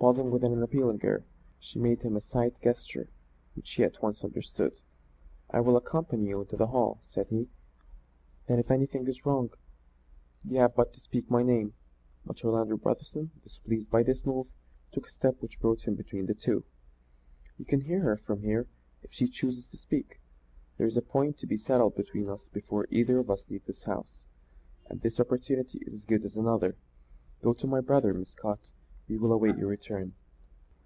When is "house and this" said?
23.82-25.20